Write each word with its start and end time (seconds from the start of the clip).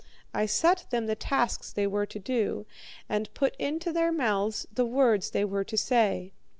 I 0.33 0.47
set 0.47 0.87
them 0.89 1.05
the 1.05 1.13
tasks 1.13 1.71
they 1.71 1.85
were 1.85 2.07
to 2.07 2.17
do, 2.17 2.65
and 3.07 3.31
put 3.35 3.55
into 3.57 3.93
their 3.93 4.11
mouths 4.11 4.65
the 4.73 4.83
words 4.87 5.29
they 5.29 5.45
were 5.45 5.63
to 5.65 5.77
say. 5.77 6.33